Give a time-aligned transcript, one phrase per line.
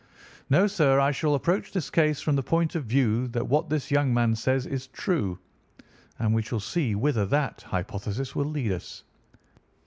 [0.49, 3.91] No, sir, I shall approach this case from the point of view that what this
[3.91, 5.37] young man says is true,
[6.17, 9.03] and we shall see whither that hypothesis will lead us.